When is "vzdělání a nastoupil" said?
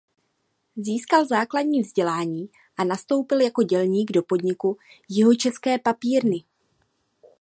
1.81-3.41